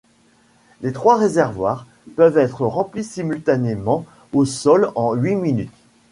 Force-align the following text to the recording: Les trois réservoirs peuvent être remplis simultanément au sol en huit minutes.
Les 0.81 0.93
trois 0.93 1.15
réservoirs 1.15 1.85
peuvent 2.15 2.39
être 2.39 2.65
remplis 2.65 3.03
simultanément 3.03 4.03
au 4.33 4.45
sol 4.45 4.89
en 4.95 5.13
huit 5.13 5.35
minutes. 5.35 5.71